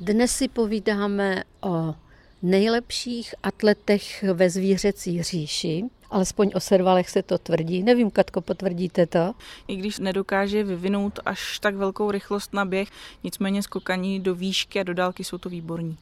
Dnes 0.00 0.36
si 0.36 0.48
povídáme 0.48 1.44
o 1.60 1.94
nejlepších 2.42 3.34
atletech 3.42 4.22
ve 4.22 4.50
zvířecí 4.50 5.22
říši. 5.22 5.84
Alespoň 6.10 6.50
o 6.54 6.60
servalech 6.60 7.10
se 7.10 7.22
to 7.22 7.38
tvrdí. 7.38 7.82
Nevím, 7.82 8.10
Katko, 8.10 8.40
potvrdíte 8.40 9.06
to? 9.06 9.34
I 9.68 9.76
když 9.76 9.98
nedokáže 9.98 10.64
vyvinout 10.64 11.20
až 11.24 11.58
tak 11.58 11.74
velkou 11.74 12.10
rychlost 12.10 12.54
na 12.54 12.64
běh, 12.64 12.88
nicméně 13.24 13.62
skokaní 13.62 14.20
do 14.20 14.34
výšky 14.34 14.80
a 14.80 14.82
do 14.82 14.94
dálky 14.94 15.24
jsou 15.24 15.38
to 15.38 15.48
výborní. 15.48 15.96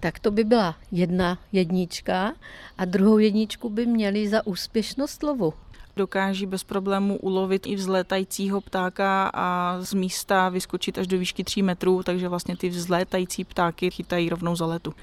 Tak 0.00 0.18
to 0.18 0.30
by 0.30 0.44
byla 0.44 0.76
jedna 0.92 1.38
jednička 1.52 2.34
a 2.78 2.84
druhou 2.84 3.18
jedničku 3.18 3.70
by 3.70 3.86
měli 3.86 4.28
za 4.28 4.46
úspěšnost 4.46 5.22
lovu 5.22 5.54
dokáží 5.96 6.46
bez 6.46 6.64
problému 6.64 7.16
ulovit 7.16 7.66
i 7.66 7.74
vzlétajícího 7.74 8.60
ptáka 8.60 9.30
a 9.34 9.76
z 9.80 9.94
místa 9.94 10.48
vyskočit 10.48 10.98
až 10.98 11.06
do 11.06 11.18
výšky 11.18 11.44
3 11.44 11.62
metrů, 11.62 12.02
takže 12.02 12.28
vlastně 12.28 12.56
ty 12.56 12.68
vzlétající 12.68 13.44
ptáky 13.44 13.90
chytají 13.90 14.28
rovnou 14.28 14.56
za 14.56 14.66
letu. 14.66 14.94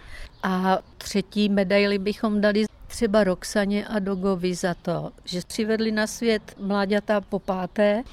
A 0.43 0.77
třetí 0.97 1.49
medaily 1.49 1.97
bychom 1.97 2.41
dali 2.41 2.65
třeba 2.87 3.23
Roxaně 3.23 3.87
a 3.87 3.99
Dogovi 3.99 4.55
za 4.55 4.73
to, 4.73 5.11
že 5.25 5.41
přivedli 5.47 5.91
na 5.91 6.07
svět 6.07 6.55
mláďata 6.59 7.21
po 7.21 7.39
páté. 7.39 8.03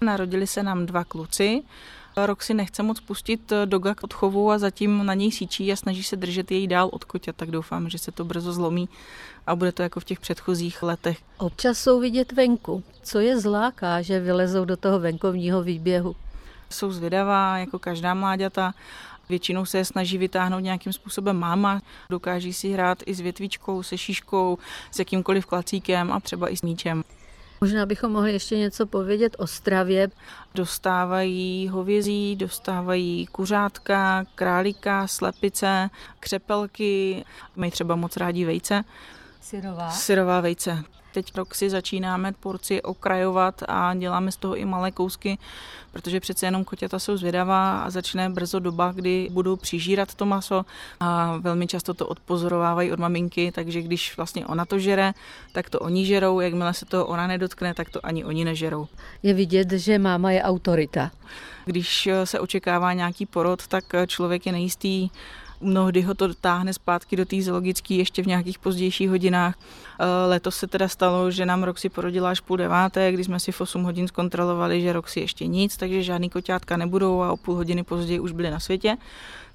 Narodili 0.00 0.46
se 0.46 0.62
nám 0.62 0.86
dva 0.86 1.04
kluci 1.04 1.62
Si 2.38 2.54
nechce 2.54 2.82
moc 2.82 3.00
pustit 3.00 3.52
eh, 3.52 3.66
doga 3.66 3.94
k 3.94 4.04
odchovu 4.04 4.50
a 4.50 4.58
zatím 4.58 5.06
na 5.06 5.14
něj 5.14 5.32
síčí 5.32 5.72
a 5.72 5.76
snaží 5.76 6.02
se 6.02 6.16
držet 6.16 6.50
jej 6.50 6.66
dál 6.66 6.88
od 6.92 7.04
kotě, 7.04 7.32
tak 7.32 7.50
doufám, 7.50 7.88
že 7.88 7.98
se 7.98 8.12
to 8.12 8.24
brzo 8.24 8.52
zlomí 8.52 8.88
a 9.46 9.56
bude 9.56 9.72
to 9.72 9.82
jako 9.82 10.00
v 10.00 10.04
těch 10.04 10.20
předchozích 10.20 10.82
letech. 10.82 11.18
Občas 11.38 11.78
jsou 11.78 12.00
vidět 12.00 12.32
venku. 12.32 12.82
Co 13.02 13.18
je 13.18 13.40
zláká, 13.40 14.02
že 14.02 14.20
vylezou 14.20 14.64
do 14.64 14.76
toho 14.76 15.00
venkovního 15.00 15.62
výběhu? 15.62 16.16
Jsou 16.70 16.92
zvědavá, 16.92 17.58
jako 17.58 17.78
každá 17.78 18.14
mláďata. 18.14 18.74
Většinou 19.28 19.64
se 19.64 19.78
je 19.78 19.84
snaží 19.84 20.18
vytáhnout 20.18 20.60
nějakým 20.60 20.92
způsobem 20.92 21.36
máma. 21.36 21.80
Dokáží 22.10 22.52
si 22.52 22.72
hrát 22.72 22.98
i 23.06 23.14
s 23.14 23.20
větvičkou, 23.20 23.82
se 23.82 23.98
šíškou, 23.98 24.58
s 24.90 24.98
jakýmkoliv 24.98 25.46
klacíkem 25.46 26.12
a 26.12 26.20
třeba 26.20 26.52
i 26.52 26.56
s 26.56 26.62
míčem. 26.62 27.02
Možná 27.60 27.86
bychom 27.86 28.12
mohli 28.12 28.32
ještě 28.32 28.58
něco 28.58 28.86
povědět 28.86 29.36
o 29.38 29.46
stravě. 29.46 30.10
Dostávají 30.54 31.68
hovězí, 31.68 32.36
dostávají 32.36 33.26
kuřátka, 33.26 34.24
králíka, 34.34 35.06
slepice, 35.06 35.90
křepelky, 36.20 37.24
mají 37.56 37.70
třeba 37.70 37.96
moc 37.96 38.16
rádi 38.16 38.44
vejce. 38.44 38.84
Syrová. 39.46 39.90
Syrová 39.90 40.40
vejce. 40.40 40.84
Teď 41.12 41.36
rok 41.36 41.54
si 41.54 41.70
začínáme 41.70 42.32
porci 42.32 42.82
okrajovat 42.82 43.62
a 43.68 43.94
děláme 43.94 44.32
z 44.32 44.36
toho 44.36 44.56
i 44.56 44.64
malé 44.64 44.90
kousky, 44.90 45.38
protože 45.92 46.20
přece 46.20 46.46
jenom 46.46 46.64
koťata 46.64 46.98
jsou 46.98 47.16
zvědavá 47.16 47.82
a 47.82 47.90
začne 47.90 48.30
brzo 48.30 48.58
doba, 48.58 48.92
kdy 48.92 49.28
budou 49.32 49.56
přižírat 49.56 50.14
to 50.14 50.26
maso 50.26 50.64
a 51.00 51.36
velmi 51.36 51.66
často 51.66 51.94
to 51.94 52.06
odpozorovávají 52.06 52.92
od 52.92 52.98
maminky, 52.98 53.52
takže 53.52 53.82
když 53.82 54.16
vlastně 54.16 54.46
ona 54.46 54.64
to 54.64 54.78
žere, 54.78 55.12
tak 55.52 55.70
to 55.70 55.80
oni 55.80 56.06
žerou, 56.06 56.40
jakmile 56.40 56.74
se 56.74 56.86
to 56.86 57.06
ona 57.06 57.26
nedotkne, 57.26 57.74
tak 57.74 57.90
to 57.90 58.06
ani 58.06 58.24
oni 58.24 58.44
nežerou. 58.44 58.86
Je 59.22 59.34
vidět, 59.34 59.70
že 59.70 59.98
máma 59.98 60.30
je 60.30 60.42
autorita. 60.42 61.10
Když 61.64 62.08
se 62.24 62.40
očekává 62.40 62.92
nějaký 62.92 63.26
porod, 63.26 63.66
tak 63.66 63.84
člověk 64.06 64.46
je 64.46 64.52
nejistý, 64.52 65.08
Mnohdy 65.60 66.02
ho 66.02 66.14
to 66.14 66.34
táhne 66.34 66.72
zpátky 66.72 67.16
do 67.16 67.24
té 67.24 67.42
zoologické 67.42 67.94
ještě 67.94 68.22
v 68.22 68.26
nějakých 68.26 68.58
pozdějších 68.58 69.10
hodinách. 69.10 69.54
Eh, 70.00 70.04
letos 70.26 70.56
se 70.56 70.66
teda 70.66 70.88
stalo, 70.88 71.30
že 71.30 71.46
nám 71.46 71.62
Roxy 71.62 71.88
porodila 71.88 72.30
až 72.30 72.40
půl 72.40 72.56
deváté, 72.56 73.12
když 73.12 73.26
jsme 73.26 73.40
si 73.40 73.52
v 73.52 73.60
8 73.60 73.82
hodin 73.82 74.08
zkontrolovali, 74.08 74.80
že 74.80 74.92
Roxy 74.92 75.20
ještě 75.20 75.46
nic, 75.46 75.76
takže 75.76 76.02
žádný 76.02 76.30
koťátka 76.30 76.76
nebudou 76.76 77.22
a 77.22 77.32
o 77.32 77.36
půl 77.36 77.54
hodiny 77.54 77.82
později 77.82 78.20
už 78.20 78.32
byly 78.32 78.50
na 78.50 78.60
světě 78.60 78.96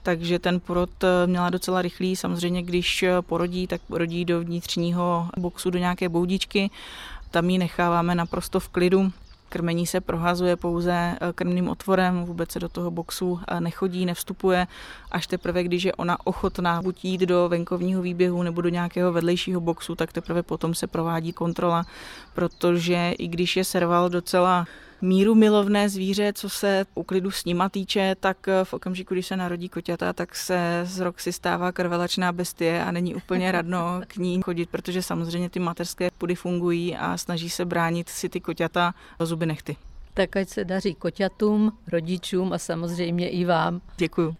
takže 0.04 0.40
ten 0.40 0.60
porod 0.60 1.04
eh, 1.04 1.28
měla 1.28 1.50
docela 1.50 1.82
rychlý. 1.82 2.16
Samozřejmě, 2.16 2.64
když 2.64 3.04
eh, 3.04 3.22
porodí, 3.22 3.68
tak 3.68 3.82
porodí 3.82 4.26
do 4.26 4.40
vnitřního 4.40 5.28
boxu, 5.38 5.70
do 5.70 5.80
nějaké 5.80 6.10
boudičky. 6.10 6.70
Tam 7.32 7.50
ji 7.50 7.58
necháváme 7.58 8.16
naprosto 8.16 8.60
v 8.60 8.70
klidu. 8.70 9.12
Krmení 9.52 9.88
se 9.88 10.02
prohazuje 10.02 10.56
pouze 10.56 10.94
eh, 10.94 11.34
krmným 11.36 11.70
otvorem, 11.70 12.24
vůbec 12.26 12.52
se 12.52 12.60
do 12.60 12.70
toho 12.70 12.92
boxu 12.92 13.40
eh, 13.48 13.62
nechodí, 13.62 14.06
nevstupuje, 14.06 14.68
až 15.12 15.28
teprve, 15.28 15.64
když 15.64 15.84
je 15.84 15.94
ona 15.94 16.28
ochotná 16.28 16.82
buď 16.82 17.06
jít 17.06 17.22
do 17.22 17.50
venkovního 17.50 18.02
výběhu 18.02 18.44
nebo 18.44 18.62
do 18.62 18.70
nějakého 18.70 19.12
vedlejšího 19.12 19.62
boxu, 19.62 19.96
tak 19.96 20.14
teprve 20.14 20.44
potom 20.44 20.76
se 20.76 20.88
provádí 20.88 21.34
kontrola, 21.34 21.86
protože 22.34 23.12
i 23.18 23.28
když 23.28 23.58
je 23.58 23.64
serval 23.64 24.10
docela 24.10 24.66
míru 25.02 25.36
milovné 25.36 25.90
zvíře, 25.90 26.34
co 26.36 26.50
se 26.50 26.86
uklidu 26.96 27.32
s 27.32 27.46
nima 27.46 27.70
týče, 27.70 28.16
tak 28.20 28.48
eh, 28.48 28.66
v 28.66 28.74
okamžiku, 28.74 29.14
když 29.14 29.28
se 29.28 29.38
narodí 29.38 29.70
koťata, 29.70 30.14
tak 30.14 30.36
se 30.36 30.82
z 30.84 31.00
rok 31.00 31.20
si 31.20 31.34
stává 31.34 31.72
krvelačná 31.72 32.32
bestie 32.32 32.84
a 32.84 32.92
není 32.92 33.16
úplně 33.16 33.52
radno 33.58 34.02
k 34.08 34.18
ní 34.18 34.42
chodit, 34.42 34.70
protože 34.70 35.02
samozřejmě 35.02 35.50
ty 35.50 35.60
mateřské 35.60 36.10
pudy 36.18 36.36
fungují 36.36 36.96
a 36.96 37.18
snaží 37.18 37.50
se 37.50 37.66
bránit 37.66 38.10
si 38.10 38.30
ty 38.30 38.40
koťata 38.40 38.94
zuby 39.20 39.46
nechty. 39.46 39.78
Tak 40.14 40.36
ať 40.36 40.50
se 40.50 40.66
daří 40.66 40.96
koťatům, 40.96 41.78
rodičům 41.88 42.54
a 42.54 42.58
samozřejmě 42.58 43.30
i 43.30 43.46
vám. 43.46 43.82
Děkuju. 43.98 44.36